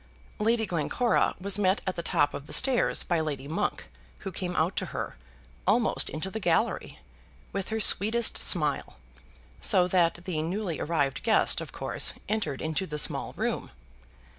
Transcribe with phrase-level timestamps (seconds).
[0.39, 3.85] Lady Glencora was met at the top of the stairs by Lady Monk,
[4.25, 5.15] who came out to her,
[5.67, 6.97] almost into the gallery,
[7.53, 8.97] with her sweetest smile,
[9.61, 13.69] so that the newly arrived guest, of course, entered into the small room.